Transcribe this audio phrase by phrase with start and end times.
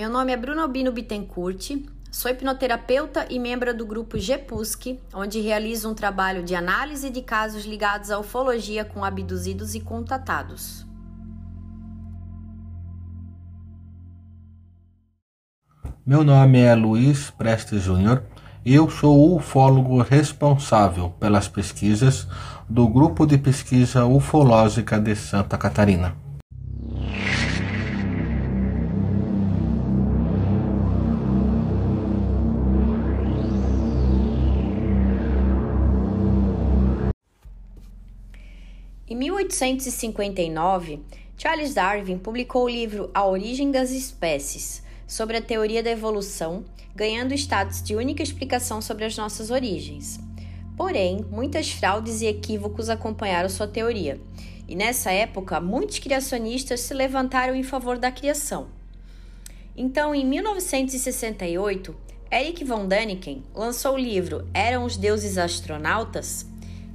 [0.00, 1.76] Meu nome é Bruno Albino Bittencourt,
[2.10, 7.66] sou hipnoterapeuta e membro do grupo GPUSC, onde realizo um trabalho de análise de casos
[7.66, 10.86] ligados à ufologia com abduzidos e contatados.
[16.06, 18.22] Meu nome é Luiz Prestes Júnior.
[18.64, 22.26] Eu sou o ufólogo responsável pelas pesquisas
[22.66, 26.16] do Grupo de Pesquisa Ufológica de Santa Catarina.
[39.50, 41.00] 1859,
[41.36, 47.34] Charles Darwin publicou o livro A Origem das Espécies, sobre a teoria da evolução, ganhando
[47.34, 50.20] status de única explicação sobre as nossas origens.
[50.76, 54.20] Porém, muitas fraudes e equívocos acompanharam sua teoria,
[54.68, 58.68] e nessa época, muitos criacionistas se levantaram em favor da criação.
[59.76, 61.96] Então, em 1968,
[62.32, 66.46] Eric von Däniken lançou o livro Eram os Deuses Astronautas,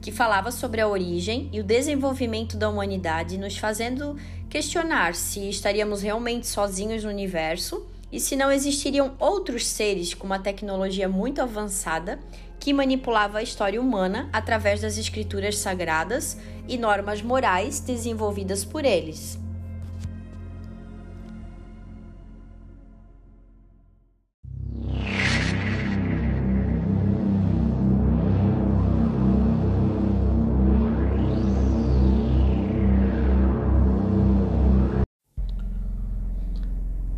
[0.05, 4.15] que falava sobre a origem e o desenvolvimento da humanidade, nos fazendo
[4.47, 10.37] questionar se estaríamos realmente sozinhos no universo e se não existiriam outros seres com uma
[10.37, 12.19] tecnologia muito avançada
[12.59, 19.43] que manipulava a história humana através das escrituras sagradas e normas morais desenvolvidas por eles.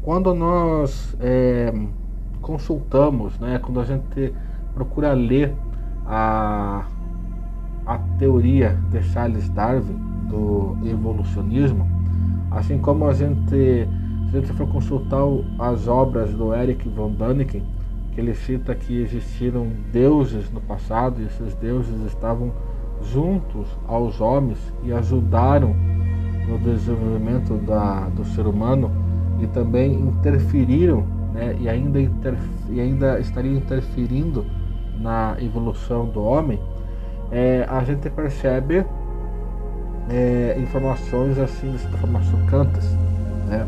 [0.07, 1.73] Quando nós é,
[2.41, 4.33] consultamos, né, quando a gente
[4.73, 5.53] procura ler
[6.05, 6.85] a,
[7.85, 9.99] a teoria de Charles Darwin
[10.29, 11.85] do evolucionismo,
[12.51, 13.85] assim como a gente,
[14.29, 15.23] a gente for consultar
[15.59, 17.63] as obras do Eric von Däniken,
[18.13, 22.53] que ele cita que existiram deuses no passado e esses deuses estavam
[23.01, 25.75] juntos aos homens e ajudaram
[26.47, 29.05] no desenvolvimento da, do ser humano
[29.39, 31.99] e também interferiram né, e, ainda
[32.69, 34.45] e ainda estariam interferindo
[34.99, 36.59] na evolução do homem,
[37.31, 38.85] é, a gente percebe
[40.09, 42.89] é, informações assim de forma chocantes.
[43.47, 43.67] Né?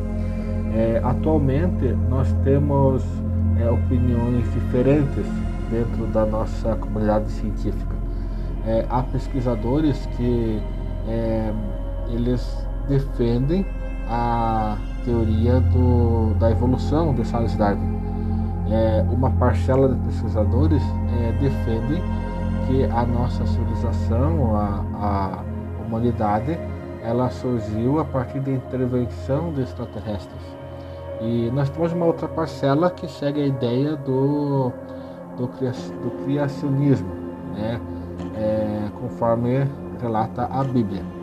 [0.74, 3.04] É, atualmente nós temos
[3.60, 5.26] é, opiniões diferentes
[5.70, 7.96] dentro da nossa comunidade científica.
[8.66, 10.62] É, há pesquisadores que
[11.08, 11.54] é,
[12.10, 13.66] eles defendem
[14.08, 18.00] a teoria do, da evolução de Charles Darwin.
[18.72, 20.82] É, uma parcela de pesquisadores
[21.20, 22.02] é, defende
[22.68, 25.44] que a nossa civilização, a, a
[25.86, 26.60] humanidade,
[27.04, 30.60] ela surgiu a partir da intervenção de extraterrestres.
[31.22, 34.72] E nós temos uma outra parcela que segue a ideia do,
[35.36, 37.10] do, do criacionismo,
[37.56, 37.80] né?
[38.36, 39.68] É, conforme
[40.00, 41.19] relata a Bíblia.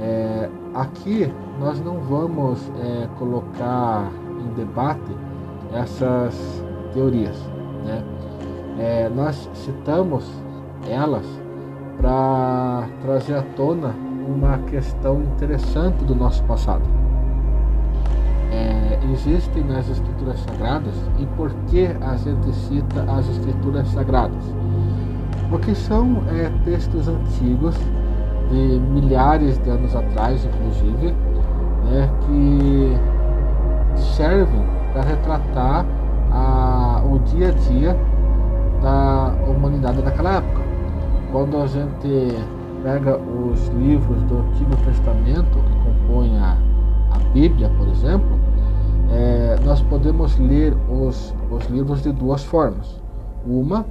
[0.00, 4.08] É, aqui nós não vamos é, colocar
[4.40, 5.16] em debate
[5.72, 7.36] essas teorias.
[7.84, 8.04] Né?
[8.78, 10.24] É, nós citamos
[10.88, 11.26] elas
[11.96, 13.92] para trazer à tona
[14.28, 16.82] uma questão interessante do nosso passado.
[18.52, 24.44] É, existem nas escrituras sagradas e por que a gente cita as escrituras sagradas?
[25.50, 27.74] Porque são é, textos antigos
[28.50, 31.14] de milhares de anos atrás, inclusive,
[31.84, 32.96] né, que
[34.16, 35.86] servem para retratar
[36.30, 37.96] a, o dia a dia
[38.82, 40.62] da humanidade daquela época.
[41.32, 42.34] Quando a gente
[42.82, 46.56] pega os livros do Antigo Testamento que compõem a,
[47.12, 48.38] a Bíblia, por exemplo,
[49.10, 53.00] é, nós podemos ler os, os livros de duas formas.
[53.46, 53.84] Uma,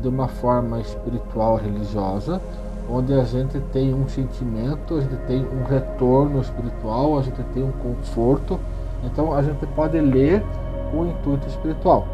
[0.00, 2.40] de uma forma espiritual religiosa,
[2.90, 7.62] onde a gente tem um sentimento, a gente tem um retorno espiritual, a gente tem
[7.62, 8.58] um conforto.
[9.04, 10.42] Então a gente pode ler
[10.90, 12.06] com intuito espiritual.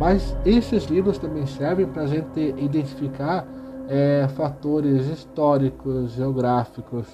[0.00, 3.46] Mas esses livros também servem para a gente identificar
[3.88, 7.06] é, fatores históricos, geográficos,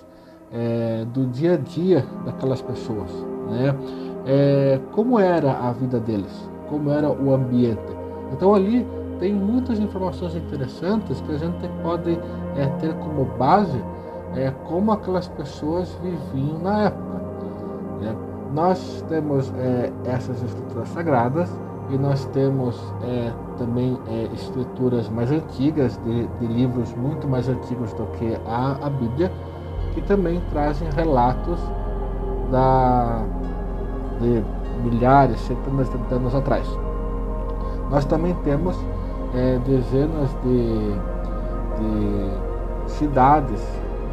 [0.53, 3.11] é, do dia a dia daquelas pessoas.
[3.51, 3.75] Né?
[4.27, 6.33] É, como era a vida deles,
[6.69, 7.81] como era o ambiente.
[8.33, 8.87] Então ali
[9.23, 12.19] tem muitas informações interessantes que a gente pode
[12.57, 13.81] é, ter como base
[14.35, 17.23] é, como aquelas pessoas viviam na época.
[18.01, 18.17] Né?
[18.53, 21.49] Nós temos é, essas escrituras sagradas
[21.91, 27.93] e nós temos é, também é, escrituras mais antigas, de, de, livros muito mais antigos
[27.93, 29.31] do que a, a Bíblia,
[29.95, 31.61] que também trazem relatos
[32.51, 33.23] da,
[34.21, 34.43] de
[34.83, 36.67] milhares, centenas de anos atrás.
[37.89, 38.77] Nós também temos
[39.35, 40.93] é, dezenas de,
[41.79, 43.61] de cidades,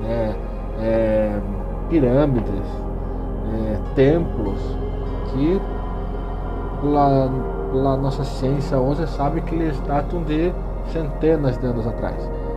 [0.02, 0.36] né,
[0.80, 1.40] é,
[1.90, 2.66] pirâmides,
[3.54, 4.60] é, templos,
[5.32, 5.62] que
[6.84, 7.30] lá
[7.98, 10.54] nossa ciência hoje sabe que eles datam de
[10.92, 12.16] centenas de anos atrás.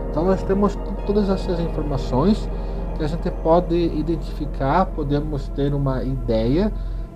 [0.09, 2.49] Então nós temos todas essas informações
[2.97, 6.71] que a gente pode identificar, podemos ter uma ideia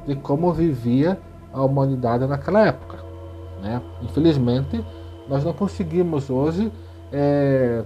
[0.05, 1.19] de como vivia
[1.53, 2.97] a humanidade naquela época.
[3.61, 3.81] Né?
[4.01, 4.83] Infelizmente,
[5.29, 6.71] nós não conseguimos hoje
[7.11, 7.83] é,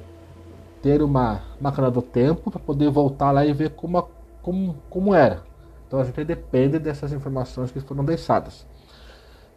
[0.81, 4.09] ter uma máquina do tempo para poder voltar lá e ver como,
[4.41, 5.43] como, como era.
[5.87, 8.65] Então a gente depende dessas informações que foram deixadas.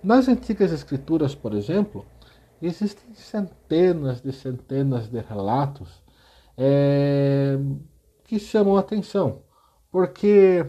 [0.03, 2.05] Nas antigas escrituras, por exemplo,
[2.61, 6.03] existem centenas de centenas de relatos
[6.57, 7.59] é,
[8.25, 9.41] que chamam a atenção,
[9.91, 10.67] porque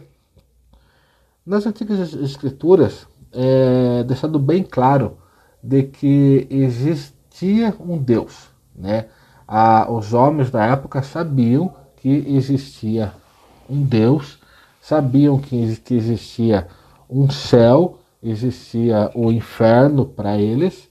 [1.44, 5.18] nas antigas escrituras é deixado bem claro
[5.66, 9.06] de que existia um Deus, né?
[9.48, 13.12] Ah, os homens da época sabiam que existia
[13.68, 14.38] um Deus,
[14.80, 16.68] sabiam que, existia
[17.10, 20.88] um céu, existia o inferno para eles,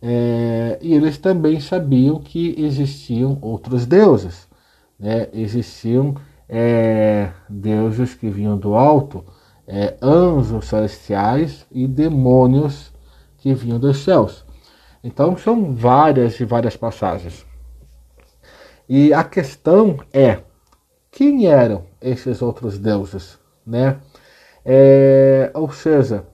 [0.00, 4.48] é, e eles também sabiam que existiam outros deuses.
[4.98, 5.28] Né?
[5.34, 6.14] Existiam
[6.48, 9.22] é, deuses que vinham do alto,
[9.66, 12.93] é, anjos celestiais e demônios
[13.44, 14.42] que vinham dos céus.
[15.04, 17.44] Então são várias e várias passagens.
[18.88, 20.38] E a questão é
[21.12, 23.98] quem eram esses outros deuses, né?
[24.64, 26.24] É, ou seja,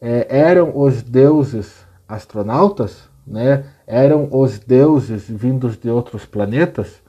[0.00, 7.02] é, eram os deuses astronautas né, eram os deuses vindos de outros planetas,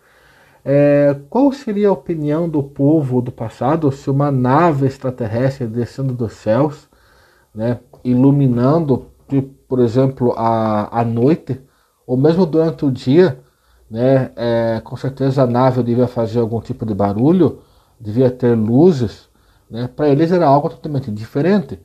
[0.63, 6.33] é, qual seria a opinião do povo do passado se uma nave extraterrestre descendo dos
[6.33, 6.87] céus,
[7.53, 9.07] né, iluminando,
[9.39, 11.61] por exemplo, a, a noite,
[12.07, 13.39] ou mesmo durante o dia,
[13.87, 17.59] né, é, com certeza a nave devia fazer algum tipo de barulho,
[17.99, 19.29] devia ter luzes,
[19.69, 21.79] né, para eles era algo totalmente diferente.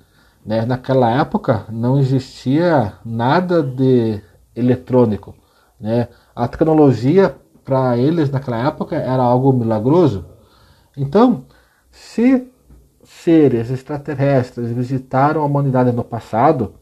[0.46, 0.64] Né?
[0.64, 4.22] Naquela época não existia nada de
[4.54, 5.34] eletrônico.
[5.78, 6.08] Né?
[6.34, 10.24] A tecnologia para eles naquela época era algo milagroso.
[10.96, 11.44] Então,
[11.90, 12.48] se
[13.02, 16.74] seres extraterrestres visitaram a humanidade no passado,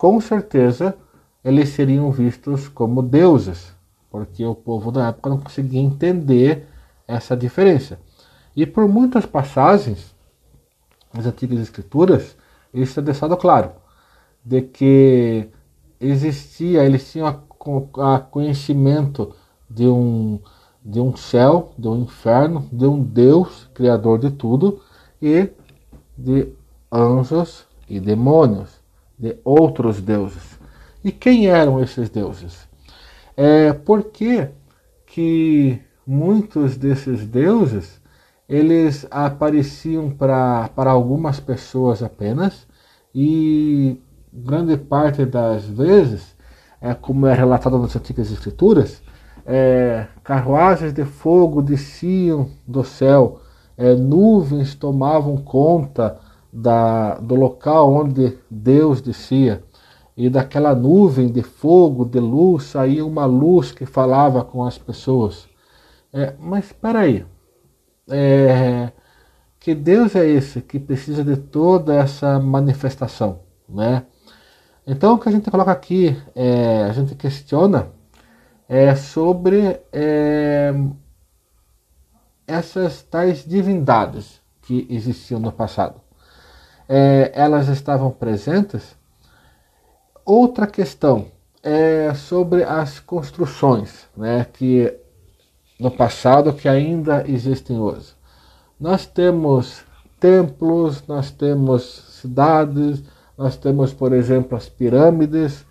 [0.00, 0.96] com certeza
[1.44, 3.74] eles seriam vistos como deuses,
[4.10, 6.66] porque o povo da época não conseguia entender
[7.06, 8.00] essa diferença.
[8.56, 10.14] E por muitas passagens
[11.12, 12.34] nas antigas escrituras,
[12.72, 13.72] isso é deixado claro,
[14.42, 15.50] de que
[16.00, 19.34] existia, eles tinham a, a conhecimento
[19.68, 20.40] de um,
[20.82, 24.80] de um céu, de um inferno, de um Deus, criador de tudo,
[25.20, 25.50] e
[26.16, 26.48] de
[26.90, 28.79] anjos e demônios,
[29.20, 30.58] de outros deuses.
[31.04, 32.66] E quem eram esses deuses?
[33.36, 34.48] É porque
[35.06, 38.00] que muitos desses deuses
[38.48, 42.66] eles apareciam para algumas pessoas apenas
[43.14, 44.00] e
[44.32, 46.36] grande parte das vezes,
[46.80, 49.02] é, como é relatado nas antigas escrituras,
[49.46, 53.40] é, carruagens de fogo desciam do céu,
[53.76, 56.18] é, nuvens tomavam conta
[56.52, 59.62] da, do local onde Deus descia,
[60.16, 65.48] e daquela nuvem de fogo, de luz, saía uma luz que falava com as pessoas.
[66.12, 67.24] É, mas espera aí,
[68.08, 68.92] é,
[69.58, 74.04] que Deus é esse que precisa de toda essa manifestação, né?
[74.86, 77.88] Então o que a gente coloca aqui, é, a gente questiona
[78.68, 80.72] é sobre é,
[82.46, 86.00] essas tais divindades que existiam no passado.
[86.92, 88.96] É, elas estavam presentes.
[90.26, 91.26] Outra questão
[91.62, 94.92] é sobre as construções, né, que
[95.78, 98.12] no passado que ainda existem hoje.
[98.78, 99.84] Nós temos
[100.18, 101.82] templos, nós temos
[102.20, 103.04] cidades,
[103.38, 105.64] nós temos, por exemplo, as pirâmides,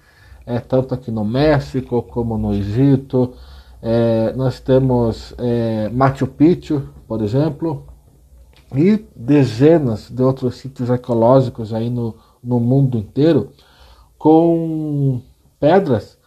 [0.45, 3.33] é, tanto aqui no México como no Egito.
[3.81, 7.85] É, nós temos é, Machu Picchu, por exemplo,
[8.75, 13.51] e dezenas de outros sítios arqueológicos aí no, no mundo inteiro,
[14.17, 15.21] com
[15.59, 16.17] pedras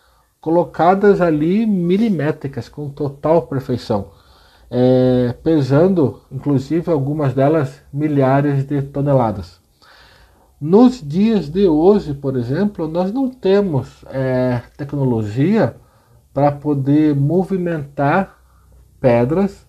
[0.41, 4.09] colocadas ali milimétricas, com total perfeição,
[4.69, 9.61] é, pesando inclusive algumas delas milhares de toneladas.
[10.61, 15.77] Nos dias de hoje, por exemplo, nós não temos é, tecnologia
[16.33, 18.39] para poder movimentar
[19.01, 19.67] pedras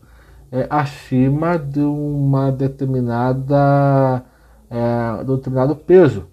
[0.53, 4.23] é, acima de uma determinada
[4.69, 6.27] é, de um determinado peso.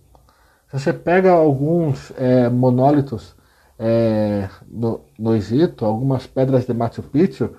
[0.68, 3.34] Se você pega alguns é, monólitos
[3.78, 7.50] é, no, no, Egito, algumas pedras de Machu Picchu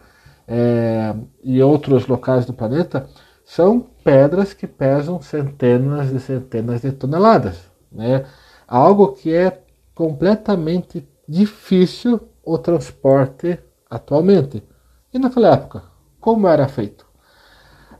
[0.48, 3.08] é, e outros locais do planeta,
[3.44, 7.72] são pedras que pesam centenas e centenas de toneladas.
[7.91, 8.24] Né?
[8.68, 9.63] Algo que é
[9.96, 13.58] completamente difícil o transporte
[13.89, 14.63] atualmente.
[15.12, 15.91] E naquela época,
[16.22, 17.06] como era feito?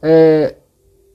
[0.01, 0.56] É,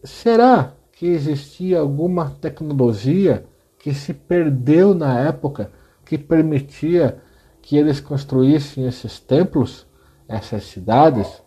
[0.05, 3.47] será que existia alguma tecnologia
[3.79, 5.71] que se perdeu na época
[6.05, 7.23] que permitia
[7.63, 9.87] que eles construíssem esses templos,
[10.29, 11.43] essas cidades,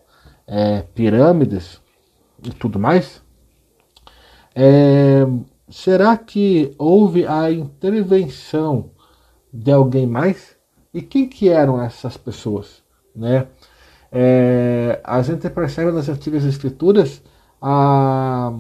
[0.48, 1.82] é, pirâmides
[2.42, 3.22] e tudo mais?
[4.56, 5.26] É,
[5.70, 8.92] será que houve a intervenção
[9.52, 10.58] de alguém mais?
[10.94, 12.84] E quem que eram essas pessoas?
[13.16, 13.48] Né?
[14.12, 17.22] É, a gente percebe nas antigas escrituras
[17.62, 18.54] a,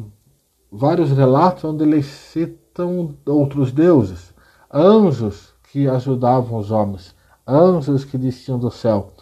[0.71, 4.33] vários relatos onde eles citam outros deuses,
[4.71, 7.15] anjos que ajudavam os homens,
[7.47, 9.13] anjos que desciam do céu,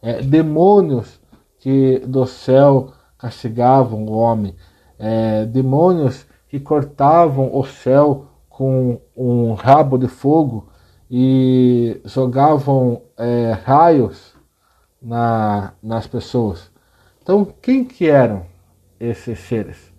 [0.00, 1.20] é, demônios
[1.58, 4.54] que do céu castigavam o homem,
[4.98, 10.68] é, demônios que cortavam o céu com um rabo de fogo
[11.10, 14.33] e jogavam é, raios
[15.04, 16.70] na, nas pessoas.
[17.22, 18.46] Então, quem que eram
[18.98, 19.92] esses seres?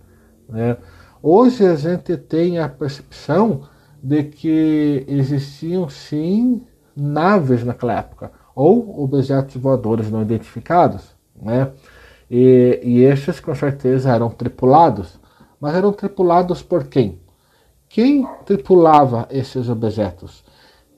[0.49, 0.77] Né?
[1.21, 3.61] Hoje a gente tem a percepção
[4.01, 11.71] de que existiam sim naves naquela época, ou objetos voadores não identificados, né?
[12.29, 15.19] E, e esses com certeza eram tripulados,
[15.59, 17.19] mas eram tripulados por quem?
[17.89, 20.43] Quem tripulava esses objetos?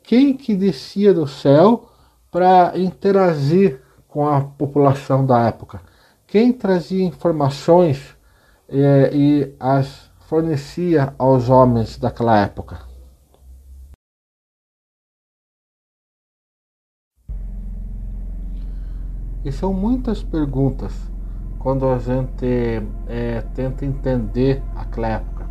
[0.04, 1.90] Quem que descia do céu
[2.32, 3.82] para interagir
[4.18, 5.80] com a população da época?
[6.26, 8.18] Quem trazia informações
[8.68, 12.80] eh, e as fornecia aos homens daquela época?
[19.46, 20.92] E são muitas perguntas
[21.60, 25.46] quando a gente é, tenta entender aquela época.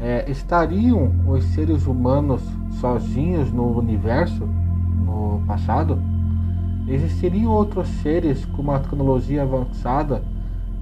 [0.00, 2.40] É, estariam os seres humanos
[2.80, 4.46] sozinhos no universo
[5.04, 6.13] no passado?
[6.86, 10.22] Existiriam outros seres com uma tecnologia avançada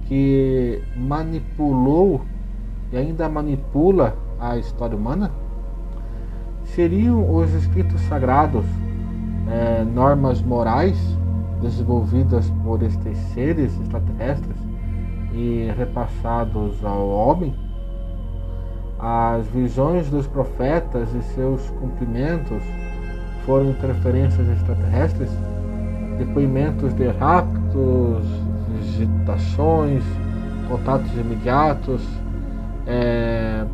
[0.05, 2.21] que manipulou
[2.91, 5.31] e ainda manipula a história humana?
[6.65, 8.65] Seriam os escritos sagrados
[9.49, 10.97] é, normas morais
[11.61, 14.57] desenvolvidas por estes seres extraterrestres
[15.33, 17.55] e repassados ao homem?
[18.99, 22.61] As visões dos profetas e seus cumprimentos
[23.45, 25.29] foram interferências extraterrestres?
[26.17, 28.25] Depoimentos de raptos,
[28.69, 30.03] visitações,
[30.67, 32.01] contatos imediatos
[32.87, 33.65] é,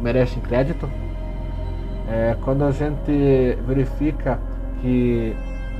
[0.00, 0.88] merecem crédito?
[2.08, 4.38] É, quando a gente verifica
[4.80, 5.34] que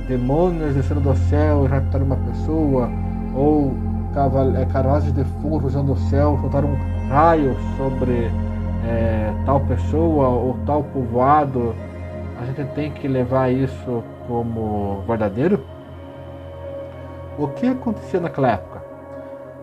[0.07, 2.89] demônios descendo do céu raptaram uma pessoa,
[3.35, 3.75] ou
[4.55, 6.75] é, carruagens de fogo usando o céu soltaram
[7.09, 8.31] raios sobre
[8.87, 11.75] é, tal pessoa ou tal povoado,
[12.39, 15.59] a gente tem que levar isso como verdadeiro?
[17.37, 18.81] O que acontecia naquela época?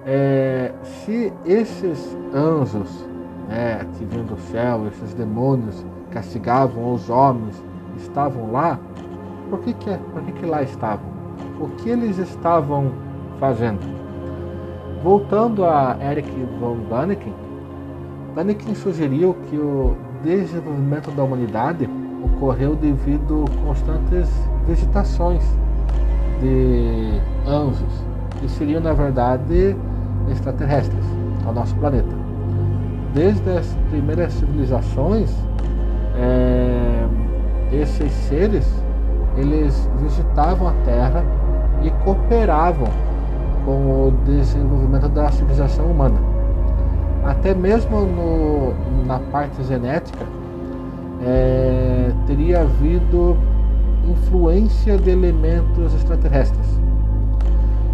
[0.04, 3.08] É, se esses anjos
[3.48, 7.62] né, que vinham do céu, esses demônios castigavam os homens,
[7.96, 8.78] estavam lá,
[9.48, 11.06] por que, que, por que, que lá estavam?
[11.58, 12.92] O que eles estavam
[13.40, 13.80] fazendo?
[15.02, 17.34] Voltando a Eric von Däniken,
[18.34, 21.88] Däniken sugeriu que o desenvolvimento da humanidade
[22.22, 24.28] ocorreu devido a constantes
[24.66, 25.42] visitações
[26.42, 28.04] de anjos,
[28.40, 29.76] que seriam na verdade
[30.30, 31.04] extraterrestres
[31.46, 32.14] ao nosso planeta.
[33.14, 35.30] Desde as primeiras civilizações,
[36.16, 37.06] é,
[37.72, 38.66] esses seres
[39.36, 41.24] eles visitavam a Terra
[41.82, 42.88] e cooperavam
[43.64, 46.18] com o desenvolvimento da civilização humana.
[47.24, 48.74] Até mesmo no,
[49.06, 50.24] na parte genética,
[51.24, 53.36] é, teria havido
[54.10, 56.66] influência de elementos extraterrestres.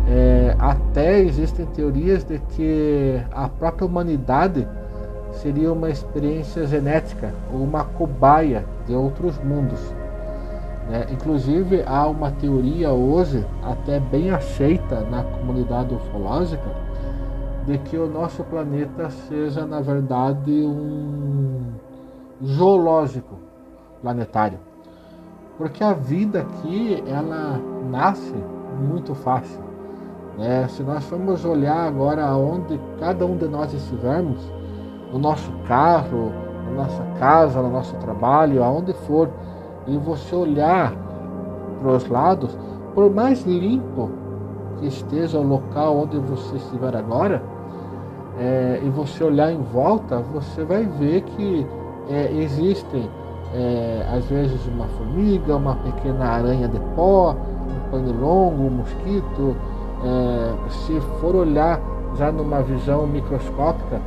[0.08, 4.66] É, até existem teorias de que a própria humanidade
[5.32, 9.80] seria uma experiência genética ou uma cobaia de outros mundos.
[10.90, 16.70] É, inclusive, há uma teoria hoje, até bem aceita na comunidade ufológica,
[17.66, 21.60] de que o nosso planeta seja, na verdade, um
[22.42, 23.36] zoológico
[24.00, 24.67] planetário.
[25.58, 27.60] Porque a vida aqui, ela
[27.90, 28.34] nasce
[28.80, 29.60] muito fácil.
[30.38, 30.68] Né?
[30.68, 34.38] Se nós formos olhar agora onde cada um de nós estivermos,
[35.12, 36.32] no nosso carro,
[36.66, 39.28] na nossa casa, no nosso trabalho, aonde for,
[39.86, 40.94] e você olhar
[41.80, 42.56] para os lados,
[42.94, 44.10] por mais limpo
[44.78, 47.42] que esteja o local onde você estiver agora,
[48.38, 51.66] é, e você olhar em volta, você vai ver que
[52.08, 53.10] é, existem
[53.54, 59.56] é, às vezes uma formiga, uma pequena aranha de pó, um pernilongo, um mosquito.
[60.04, 61.80] É, se for olhar
[62.16, 64.00] já numa visão microscópica,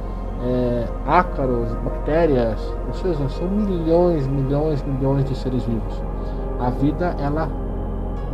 [0.44, 6.02] é, ácaros, bactérias, ou seja, são milhões, milhões, milhões de seres vivos.
[6.60, 7.48] A vida ela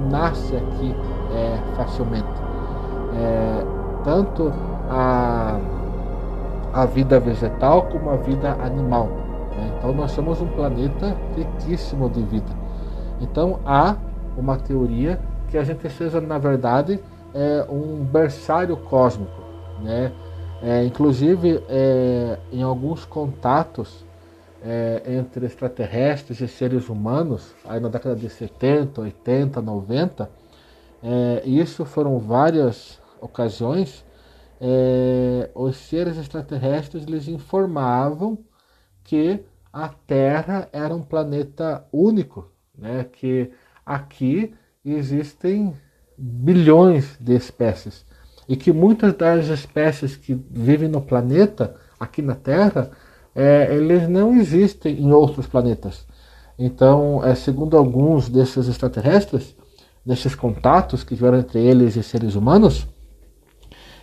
[0.09, 0.95] nasce aqui
[1.33, 2.27] é, facilmente.
[3.19, 3.63] É,
[4.03, 4.53] tanto
[4.89, 5.57] a,
[6.73, 9.09] a vida vegetal como a vida animal.
[9.57, 9.73] Né?
[9.77, 12.55] Então nós somos um planeta riquíssimo de vida.
[13.19, 13.97] Então há
[14.37, 16.99] uma teoria que a gente seja, na verdade,
[17.33, 19.41] é, um berçário cósmico.
[19.81, 20.11] Né?
[20.61, 24.05] É, inclusive, é, em alguns contatos
[24.63, 30.29] é, entre extraterrestres e seres humanos, aí na década de 70, 80, 90,
[31.45, 34.03] isso foram várias ocasiões,
[34.59, 38.37] é, os seres extraterrestres lhes informavam
[39.07, 39.39] que
[39.71, 43.05] a Terra era um planeta único, né?
[43.05, 43.49] que
[43.85, 45.73] aqui existem
[46.17, 48.05] bilhões de espécies
[48.49, 52.91] e que muitas das espécies que vivem no planeta, aqui na Terra,
[53.33, 56.05] é, eles não existem em outros planetas.
[56.59, 59.55] Então, é, segundo alguns desses extraterrestres,
[60.05, 62.87] desses contatos que tiveram entre eles e seres humanos,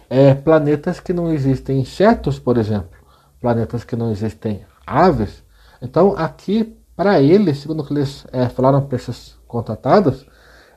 [0.08, 2.96] é, planetas que não existem insetos, por exemplo,
[3.40, 5.42] planetas que não existem aves.
[5.80, 10.26] Então, aqui, para eles, segundo o que eles é, falaram para esses contatados,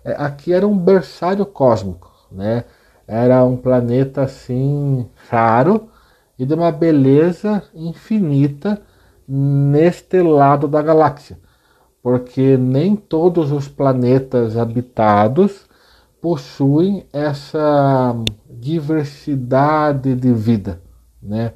[0.04, 2.64] é, aqui era um berçário cósmico, né?
[3.08, 5.90] Era um planeta assim raro
[6.38, 8.82] e de uma beleza infinita
[9.28, 11.40] neste lado da galáxia,
[12.02, 15.68] porque nem todos os planetas habitados
[16.22, 18.16] possuem essa
[18.50, 20.82] diversidade de vida,
[21.22, 21.54] né?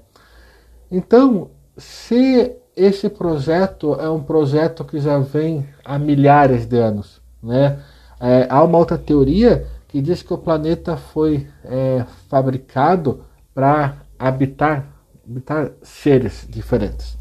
[0.90, 7.80] Então, se esse projeto é um projeto que já vem há milhares de anos, né?
[8.20, 13.22] É, há uma outra teoria que diz que o planeta foi é, fabricado
[13.54, 14.86] para habitar,
[15.28, 17.18] habitar seres diferentes.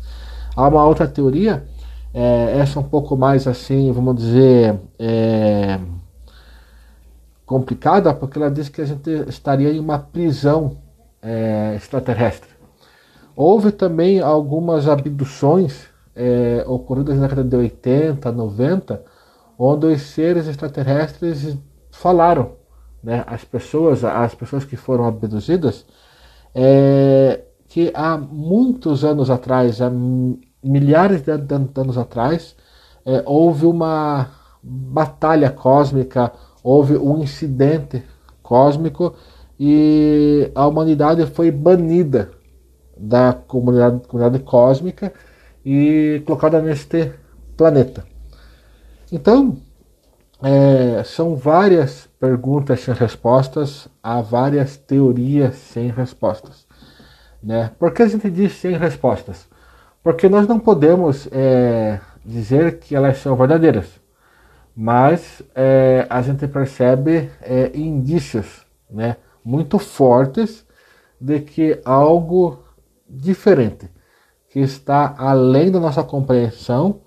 [0.54, 1.64] Há uma outra teoria,
[2.12, 5.80] é, essa um pouco mais assim, vamos dizer, é,
[7.46, 10.76] complicada, porque ela diz que a gente estaria em uma prisão
[11.22, 12.59] é, extraterrestre.
[13.42, 19.02] Houve também algumas abduções é, ocorridas na década de 80, 90,
[19.58, 21.56] onde os seres extraterrestres
[21.90, 22.52] falaram,
[23.02, 25.86] né, as pessoas, as pessoas que foram abduzidas,
[26.54, 29.90] é, que há muitos anos atrás, há
[30.62, 32.54] milhares de anos atrás,
[33.06, 34.28] é, houve uma
[34.62, 36.30] batalha cósmica,
[36.62, 38.04] houve um incidente
[38.42, 39.14] cósmico
[39.58, 42.38] e a humanidade foi banida
[43.00, 45.12] da comunidade, comunidade cósmica
[45.64, 47.12] e colocada neste
[47.56, 48.04] planeta.
[49.10, 49.56] Então,
[50.42, 56.66] é, são várias perguntas sem respostas, há várias teorias sem respostas.
[57.42, 57.70] Né?
[57.78, 59.48] Por que a gente diz sem respostas?
[60.02, 63.86] Porque nós não podemos é, dizer que elas são verdadeiras,
[64.76, 70.66] mas é, a gente percebe é, indícios né, muito fortes
[71.20, 72.64] de que algo
[73.10, 73.90] diferente,
[74.48, 77.02] que está além da nossa compreensão,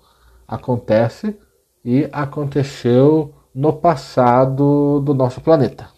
[0.46, 1.38] acontece
[1.84, 5.88] e aconteceu no passado do nosso planeta.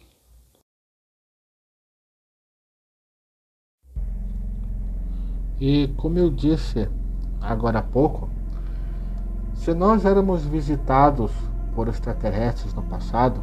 [5.58, 6.88] E como eu disse
[7.40, 8.28] agora há pouco,
[9.54, 11.32] se nós éramos visitados
[11.74, 13.42] por extraterrestres no passado,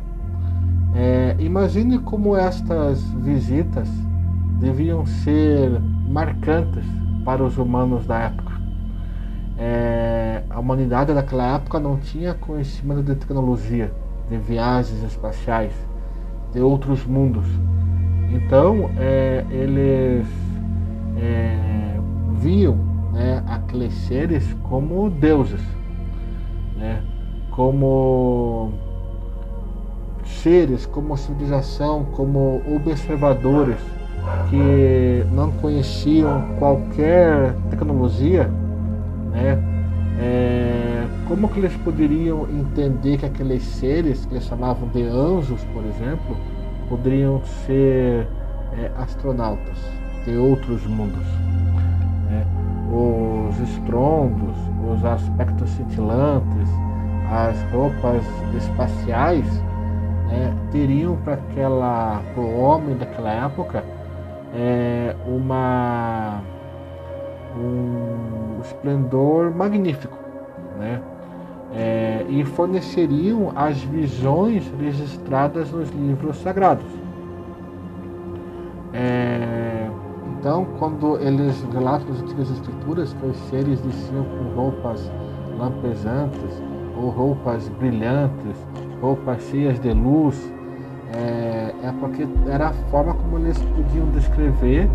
[0.95, 3.89] é, imagine como estas visitas
[4.59, 5.81] deviam ser
[6.13, 6.85] marcantes
[7.25, 8.53] para os humanos da época.
[9.57, 13.91] É, a humanidade daquela época não tinha conhecimento de tecnologia,
[14.29, 15.73] de viagens espaciais,
[16.53, 17.45] de outros mundos.
[18.31, 20.27] Então, é, eles
[21.17, 21.97] é,
[22.33, 22.75] viam
[23.11, 25.61] né, aqueles seres como deuses,
[26.77, 27.01] né,
[27.49, 28.71] como
[30.25, 33.92] seres, como civilização, como observadores
[34.49, 38.49] que não conheciam qualquer tecnologia,
[39.31, 39.61] né?
[40.19, 45.83] É, como que eles poderiam entender que aqueles seres que eles chamavam de anjos, por
[45.85, 46.37] exemplo,
[46.87, 48.27] poderiam ser
[48.77, 49.77] é, astronautas
[50.25, 51.25] de outros mundos?
[52.29, 52.45] Né?
[52.91, 54.55] Os estrondos,
[54.87, 56.69] os aspectos cintilantes,
[57.31, 58.23] as roupas
[58.55, 59.45] espaciais,
[60.27, 63.83] né, teriam para aquela o homem daquela época
[64.53, 66.41] é, uma
[67.57, 70.17] um esplendor magnífico,
[70.79, 71.01] né?
[71.75, 76.85] É, e forneceriam as visões registradas nos livros sagrados.
[78.93, 79.89] É,
[80.37, 85.11] então, quando eles relatam nas antigas escrituras que os seres desciam com roupas
[85.57, 86.61] lampejantes
[86.95, 88.55] ou roupas brilhantes,
[89.01, 90.53] roupas cheias de luz,
[91.15, 91.52] é,
[91.83, 94.89] é porque era a forma como eles podiam descrever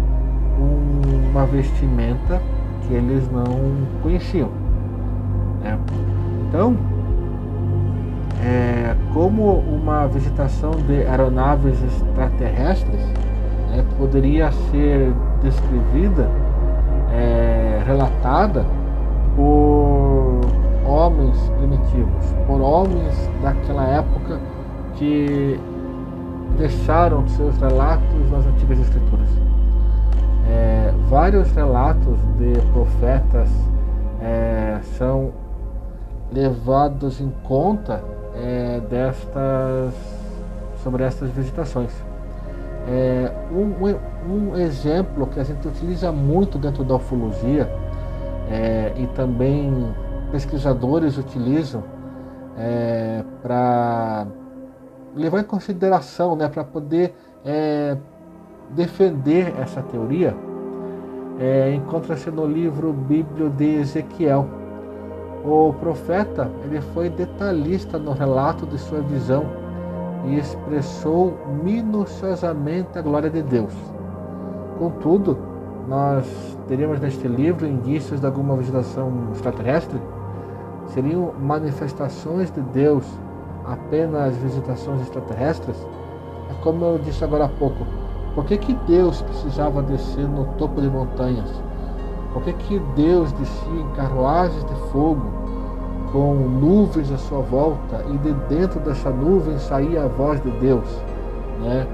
[0.59, 2.40] um, uma vestimenta
[2.87, 3.44] que eles não
[4.03, 4.48] conheciam.
[5.62, 5.79] Né?
[6.48, 6.74] Então,
[8.42, 13.03] é, como uma visitação de aeronaves extraterrestres
[13.70, 16.31] né, poderia ser descrevida,
[17.12, 18.64] é, relatada
[19.37, 20.40] por
[20.87, 24.40] homens primitivos, por homens daquela época
[24.94, 25.61] que
[26.59, 29.29] deixaram seus relatos nas antigas escrituras.
[30.51, 33.49] É, vários relatos de profetas
[34.21, 35.33] é, são
[36.33, 38.03] levados em conta
[38.35, 39.94] é, destas
[40.83, 41.92] sobre estas visitações.
[42.88, 47.71] É, um, um, exemplo que a gente utiliza muito dentro da ufologia
[48.51, 49.94] é, e também
[50.31, 51.85] pesquisadores utilizam
[52.57, 54.27] é, para
[55.14, 57.97] levar em consideração, né, para poder é,
[58.71, 60.35] defender essa teoria,
[61.38, 64.47] é, encontra-se no livro Bíblio de Ezequiel.
[65.44, 69.44] O profeta ele foi detalhista no relato de sua visão
[70.27, 73.73] e expressou minuciosamente a glória de Deus.
[74.79, 75.38] Contudo,
[75.87, 76.27] nós
[76.66, 79.99] teríamos neste livro indícios de alguma visitação extraterrestre?
[80.88, 83.07] Seriam manifestações de Deus
[83.68, 85.76] apenas visitações extraterrestres?
[86.50, 87.87] É como eu disse agora há pouco,
[88.35, 91.50] por que, que Deus precisava descer no topo de montanhas?
[92.33, 95.22] Por que, que Deus descia em carruagens de fogo,
[96.12, 100.87] com nuvens à sua volta, e de dentro dessa nuvem saía a voz de Deus?
[101.61, 101.87] Né?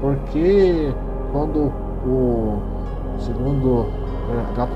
[0.00, 0.94] Porque
[1.30, 1.72] quando
[2.06, 2.58] o
[3.18, 3.86] segundo
[4.30, 4.68] é, das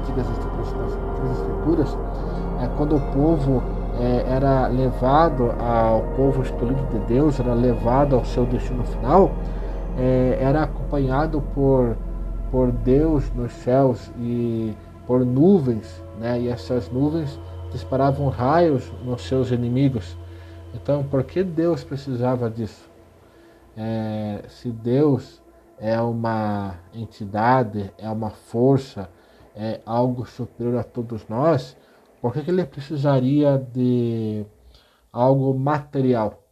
[0.00, 1.98] antigas escrituras,
[2.60, 3.62] é, quando o povo
[4.02, 9.30] é, era levado ao povo escolhido de Deus, era levado ao seu destino final,
[9.96, 11.96] é, era acompanhado por,
[12.50, 14.74] por Deus nos céus e
[15.06, 16.40] por nuvens, né?
[16.40, 17.38] e essas nuvens
[17.70, 20.16] disparavam raios nos seus inimigos.
[20.74, 22.90] Então, por que Deus precisava disso?
[23.76, 25.40] É, se Deus
[25.78, 29.08] é uma entidade, é uma força,
[29.54, 31.76] é algo superior a todos nós,
[32.22, 34.46] por que, que ele precisaria de
[35.12, 36.48] algo material?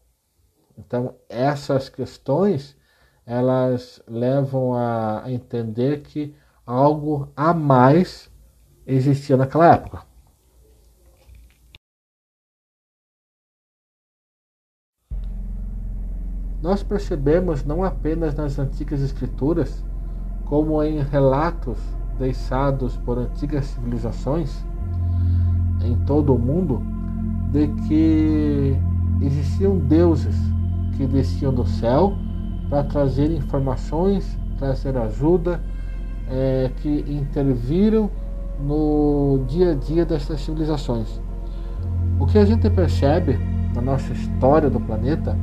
[0.76, 2.76] Então, essas questões
[3.24, 6.34] elas levam a entender que
[6.66, 8.28] algo a mais
[8.84, 10.02] existia naquela época.
[16.60, 19.84] Nós percebemos não apenas nas antigas escrituras,
[20.46, 21.78] como em relatos
[22.18, 24.64] deixados por antigas civilizações,
[25.84, 26.82] em todo o mundo
[27.52, 28.76] de que
[29.20, 30.36] existiam deuses
[30.96, 32.14] que desciam do céu
[32.68, 35.60] para trazer informações, trazer ajuda,
[36.30, 38.10] é, que interviram
[38.60, 41.20] no dia a dia dessas civilizações.
[42.18, 43.38] O que a gente percebe
[43.74, 45.36] na nossa história do planeta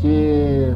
[0.00, 0.74] que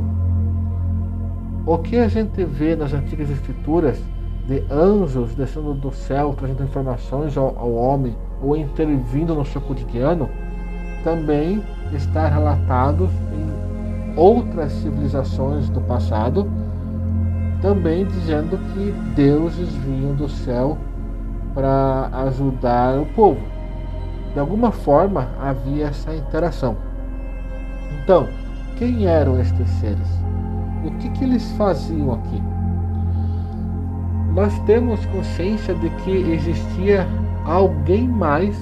[1.64, 3.98] o que a gente vê nas antigas escrituras
[4.46, 10.28] de anjos descendo do céu trazendo informações ao, ao homem ou intervindo no seu cotidiano,
[11.04, 16.50] também está relatado em outras civilizações do passado,
[17.60, 20.78] também dizendo que deuses vinham do céu
[21.54, 23.40] para ajudar o povo.
[24.32, 26.76] De alguma forma havia essa interação.
[28.02, 28.28] Então,
[28.76, 30.08] quem eram estes seres?
[30.84, 32.42] O que, que eles faziam aqui?
[34.34, 37.06] Nós temos consciência de que existia
[37.44, 38.56] alguém mais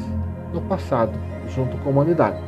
[0.53, 1.13] no passado,
[1.49, 2.39] junto com a humanidade.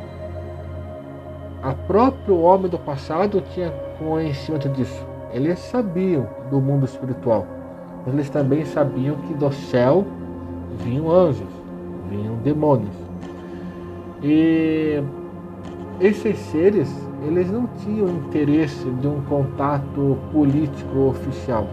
[1.61, 5.05] A próprio homem do passado tinha conhecimento disso.
[5.31, 7.45] Eles sabiam do mundo espiritual,
[8.05, 10.05] mas eles também sabiam que do céu
[10.83, 11.47] vinham anjos,
[12.09, 12.95] vinham demônios.
[14.23, 15.01] E
[15.99, 16.91] esses seres,
[17.27, 21.67] eles não tinham interesse de um contato político oficial.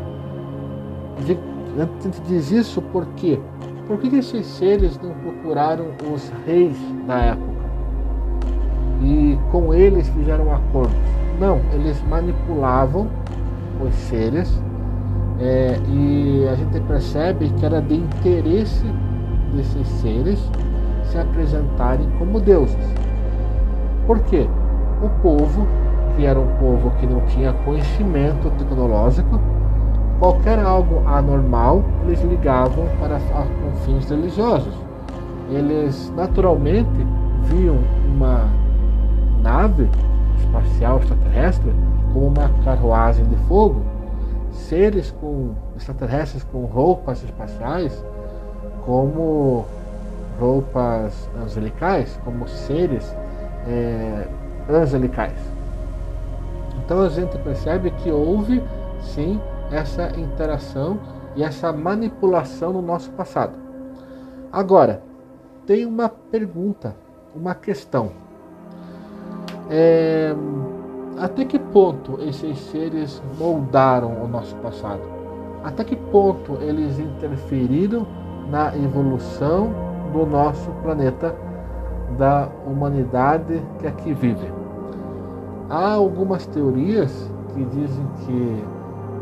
[1.17, 3.41] A gente diz isso porque
[3.89, 7.59] por que esses seres não procuraram os reis da época?
[9.03, 10.95] E com eles fizeram acordos?
[11.41, 13.09] Não, eles manipulavam
[13.81, 14.63] os seres
[15.41, 18.85] é, e a gente percebe que era de interesse
[19.55, 20.39] desses seres
[21.05, 22.77] se apresentarem como deuses.
[24.07, 24.47] Por quê?
[25.03, 25.67] O povo,
[26.17, 29.41] que era um povo que não tinha conhecimento tecnológico,
[30.19, 34.75] qualquer algo anormal eles ligavam para com fins religiosos.
[35.51, 36.91] Eles naturalmente
[37.45, 38.49] viam uma
[39.43, 39.89] nave
[40.39, 41.73] espacial extraterrestre
[42.13, 43.83] como uma carruagem de fogo
[44.53, 48.05] seres com extraterrestres com roupas espaciais
[48.85, 49.67] como
[50.41, 53.15] roupas angelicais, como seres
[53.67, 54.27] é,
[54.69, 55.39] angelicais.
[56.79, 58.63] Então a gente percebe que houve
[59.01, 59.39] sim
[59.71, 60.99] essa interação
[61.37, 63.53] e essa manipulação no nosso passado.
[64.53, 65.03] Agora,
[65.67, 66.97] tem uma pergunta,
[67.35, 68.11] uma questão.
[69.71, 70.35] É,
[71.19, 75.03] até que ponto esses seres moldaram o nosso passado?
[75.63, 78.07] Até que ponto eles interferiram
[78.51, 79.71] na evolução
[80.13, 81.37] do nosso planeta,
[82.17, 84.51] da humanidade que aqui vive?
[85.69, 88.65] Há algumas teorias que dizem que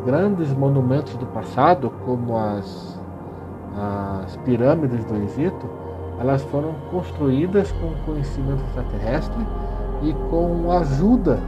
[0.06, 3.02] grandes monumentos do passado, como as,
[4.24, 5.68] as pirâmides do Egito,
[6.20, 9.46] elas foram construídas com conhecimento extraterrestre
[10.02, 11.40] e com ajuda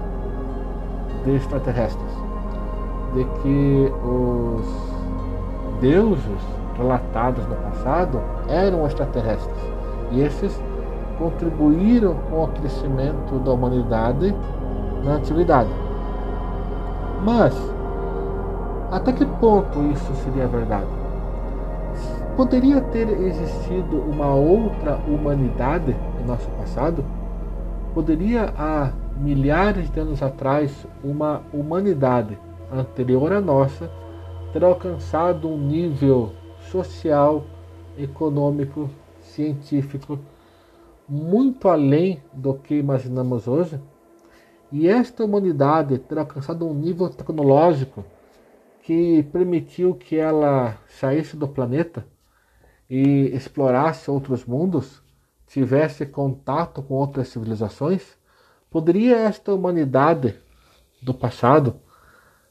[1.25, 2.12] de extraterrestres,
[3.14, 4.66] de que os
[5.81, 6.42] deuses
[6.77, 9.73] relatados no passado eram extraterrestres
[10.11, 10.61] e esses
[11.16, 14.35] contribuíram com o crescimento da humanidade
[15.05, 15.71] na antiguidade.
[17.25, 17.78] Mas
[18.90, 20.87] até que ponto isso seria verdade?
[22.37, 27.05] Poderia ter existido uma outra humanidade em nosso passado?
[27.92, 32.38] Poderia há milhares de anos atrás, uma humanidade
[32.72, 33.90] anterior à nossa
[34.53, 36.33] ter alcançado um nível
[36.70, 37.44] social,
[37.98, 38.88] econômico,
[39.20, 40.18] científico
[41.09, 43.81] muito além do que imaginamos hoje,
[44.70, 48.05] e esta humanidade ter alcançado um nível tecnológico
[48.88, 52.07] que permitiu que ela saísse do planeta
[52.88, 55.03] e explorasse outros mundos,
[55.46, 58.16] tivesse contato com outras civilizações,
[58.70, 60.35] Poderia esta humanidade
[61.03, 61.77] do passado,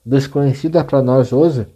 [0.06, 1.68] desconhecida para nós hoje,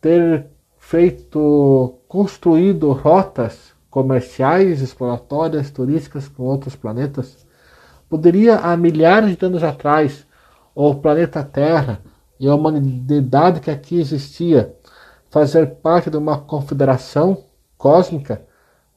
[0.00, 7.46] ter feito, construído rotas comerciais, exploratórias, turísticas com outros planetas?
[8.08, 10.26] Poderia, há milhares de anos atrás,
[10.74, 12.00] o planeta Terra
[12.38, 14.74] e a humanidade que aqui existia
[15.30, 17.44] fazer parte de uma confederação
[17.76, 18.42] cósmica,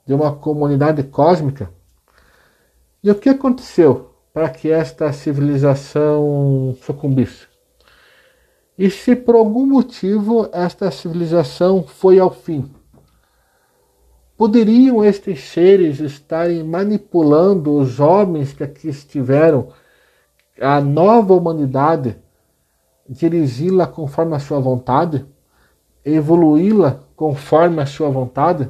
[0.06, 1.70] de uma comunidade cósmica?
[3.04, 4.08] E o que aconteceu?
[4.38, 7.48] para que esta civilização sucumbisse.
[8.78, 12.72] E se por algum motivo esta civilização foi ao fim,
[14.38, 19.70] poderiam estes seres estarem manipulando os homens que aqui estiveram,
[20.62, 22.16] a nova humanidade,
[23.08, 25.26] dirigi-la conforme a sua vontade,
[26.04, 28.70] evoluí-la conforme a sua vontade?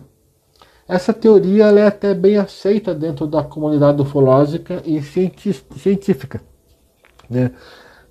[0.87, 6.41] Essa teoria é até bem aceita dentro da comunidade ufológica e científica,
[7.29, 7.51] né?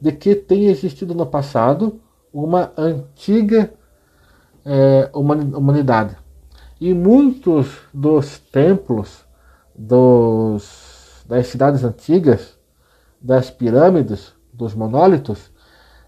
[0.01, 2.01] de que tem existido no passado
[2.33, 3.73] uma antiga
[4.65, 6.17] é, humanidade.
[6.79, 9.25] E muitos dos templos
[9.75, 12.59] dos, das cidades antigas,
[13.19, 15.51] das pirâmides, dos monólitos,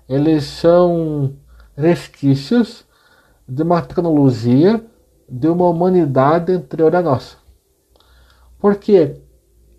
[0.08, 1.34] eles são
[1.76, 2.84] resquícios
[3.46, 4.84] de uma tecnologia
[5.28, 7.36] de uma humanidade anterior à nossa.
[8.58, 9.20] Porque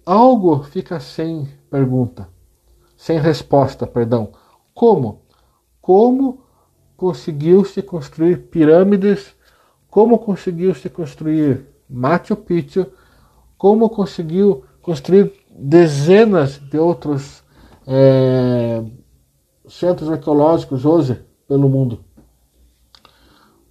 [0.06, 2.30] algo fica sem pergunta,
[2.96, 4.32] sem resposta, perdão.
[4.74, 5.22] Como?
[5.82, 6.44] Como
[6.96, 9.36] conseguiu-se construir pirâmides?
[9.90, 12.86] Como conseguiu-se construir Machu Picchu?
[13.58, 17.44] Como conseguiu construir dezenas de outros
[17.88, 18.84] é,
[19.70, 22.04] centros arqueológicos hoje pelo mundo?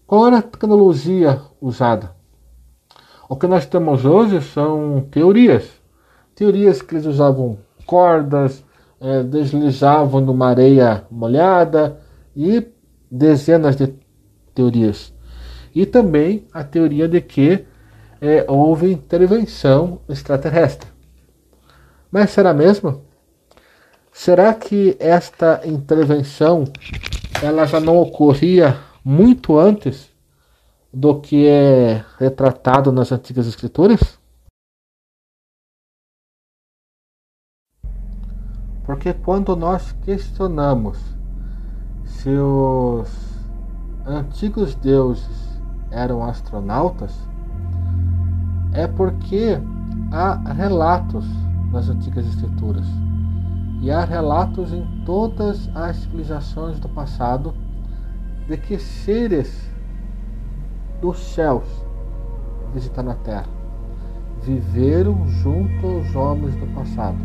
[0.07, 2.17] Qual era a tecnologia usada?
[3.29, 5.69] O que nós temos hoje são teorias.
[6.35, 8.65] Teorias que eles usavam cordas,
[9.01, 12.01] é, deslizavam numa areia molhada
[12.35, 12.67] e
[13.11, 13.93] dezenas de
[14.55, 15.13] teorias.
[15.75, 17.67] E também a teoria de que
[18.21, 20.89] é, houve intervenção extraterrestre.
[22.11, 23.03] Mas será mesmo?
[24.19, 26.65] Será que esta intervenção
[27.41, 30.13] ela já não ocorria muito antes
[30.93, 34.19] do que é retratado nas antigas escrituras?
[38.85, 40.99] Porque quando nós questionamos
[42.05, 43.09] se os
[44.05, 45.61] antigos deuses
[45.93, 47.15] eram astronautas,
[48.73, 49.61] é porque
[50.11, 51.25] há relatos
[51.71, 52.85] nas antigas escrituras
[53.81, 57.55] e há relatos em todas as civilizações do passado
[58.49, 59.71] de que seres
[61.01, 61.65] dos céus
[62.75, 63.49] visitaram a terra,
[64.43, 67.19] viveram junto aos homens do passado,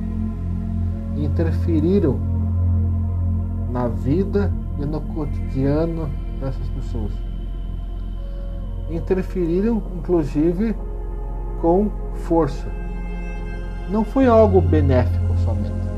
[1.18, 2.20] interferiram
[3.72, 7.12] na vida e no cotidiano dessas pessoas.
[8.90, 10.76] Interferiram, inclusive,
[11.62, 12.68] com força.
[13.90, 15.93] Não foi algo benéfico somente.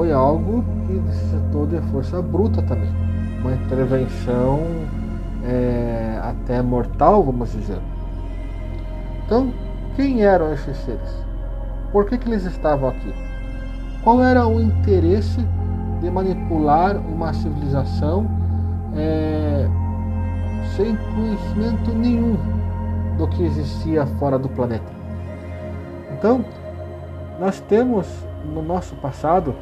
[0.00, 2.88] Foi algo que necessitou de força bruta também.
[3.42, 4.60] Uma intervenção
[5.44, 7.78] é, até mortal, vamos dizer.
[9.26, 9.52] Então,
[9.96, 11.22] quem eram esses seres?
[11.92, 13.12] Por que, que eles estavam aqui?
[14.02, 15.46] Qual era o interesse
[16.00, 18.26] de manipular uma civilização
[18.96, 19.68] é,
[20.76, 22.38] sem conhecimento nenhum
[23.18, 24.90] do que existia fora do planeta.
[26.16, 26.42] Então,
[27.38, 28.06] nós temos
[28.46, 29.54] no nosso passado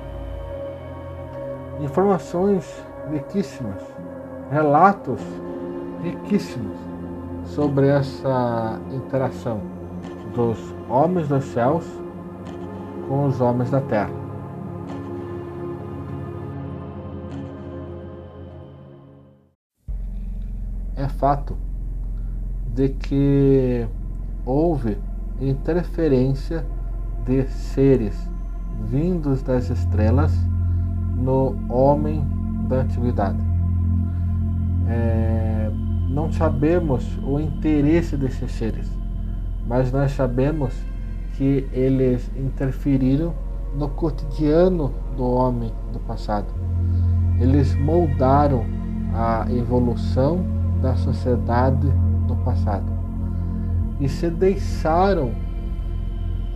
[1.81, 2.65] informações
[3.11, 3.83] riquíssimas,
[4.51, 5.21] relatos
[6.03, 6.77] riquíssimos
[7.45, 9.61] sobre essa interação
[10.35, 11.85] dos homens dos céus
[13.09, 14.29] com os homens da terra.
[20.99, 21.57] é fato
[22.75, 23.87] de que
[24.45, 24.99] houve
[25.41, 26.67] interferência
[27.25, 28.15] de seres
[28.85, 30.33] vindos das estrelas
[31.19, 32.25] no homem
[32.69, 33.39] da antiguidade.
[34.89, 35.71] É,
[36.09, 38.91] não sabemos o interesse desses seres,
[39.67, 40.75] mas nós sabemos
[41.35, 43.35] que eles interferiram
[43.77, 46.47] no cotidiano do homem do passado.
[47.39, 48.65] Eles moldaram
[49.15, 50.45] a evolução
[50.81, 51.87] da sociedade
[52.27, 52.99] no passado
[54.01, 55.33] e se deixaram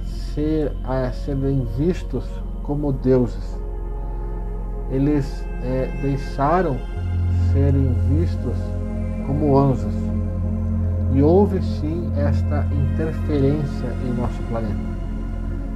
[0.04, 2.24] ser, a, serem vistos
[2.62, 3.61] como deuses.
[4.92, 6.76] Eles é, deixaram
[7.52, 8.56] serem vistos
[9.26, 9.94] como anjos.
[11.14, 14.92] E houve sim esta interferência em nosso planeta.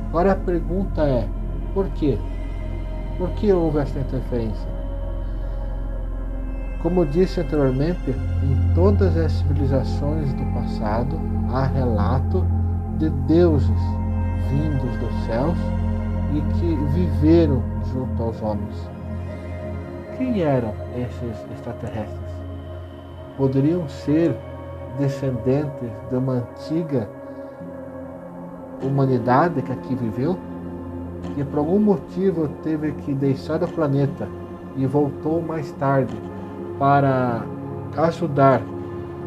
[0.08, 1.26] Agora a pergunta é:
[1.74, 2.18] por quê?
[3.18, 4.76] Por que houve esta interferência?
[6.82, 11.18] Como disse anteriormente, em todas as civilizações do passado
[11.50, 12.44] há relato
[12.98, 13.68] de deuses
[14.50, 15.58] vindos dos céus
[16.32, 18.95] e que viveram junto aos homens.
[20.16, 22.32] Quem eram esses extraterrestres?
[23.36, 24.34] Poderiam ser
[24.98, 27.06] descendentes de uma antiga
[28.82, 30.38] humanidade que aqui viveu,
[31.34, 34.26] que por algum motivo teve que deixar o planeta
[34.74, 36.16] e voltou mais tarde
[36.78, 37.42] para
[37.98, 38.62] ajudar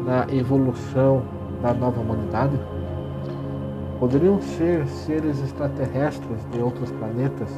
[0.04, 1.22] na evolução
[1.62, 2.58] da nova humanidade?
[4.00, 7.48] Poderiam ser seres extraterrestres de outros planetas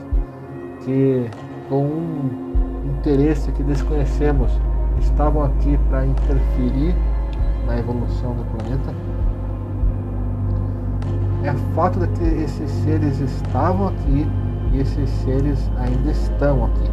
[0.84, 1.30] que,
[1.70, 2.71] com um
[3.02, 4.52] interesse que desconhecemos,
[5.00, 6.94] estavam aqui para interferir
[7.66, 8.94] na evolução do planeta?
[11.42, 14.24] É fato de que esses seres estavam aqui
[14.72, 16.90] e esses seres ainda estão aqui.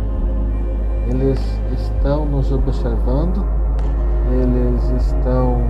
[1.12, 1.39] Eles
[1.78, 3.45] estão nos observando,
[4.32, 5.62] eles estão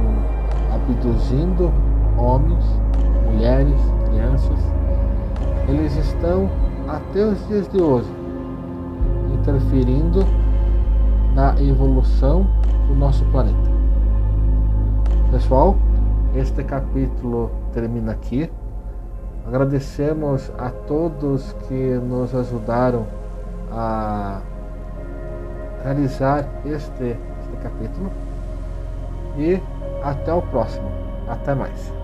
[0.74, 1.70] abduzindo
[2.18, 2.64] homens,
[3.26, 4.60] mulheres, crianças.
[5.68, 6.50] Eles estão
[6.88, 8.19] até os dias de hoje
[9.40, 10.26] interferindo
[11.34, 12.46] na evolução
[12.88, 13.70] do nosso planeta.
[15.32, 15.76] Pessoal,
[16.36, 18.50] este capítulo termina aqui.
[19.48, 23.06] Agradecemos a todos que nos ajudaram
[23.72, 24.42] a
[25.84, 28.12] realizar este, este capítulo.
[29.38, 29.62] E
[30.04, 30.90] até o próximo.
[31.28, 31.99] Até mais.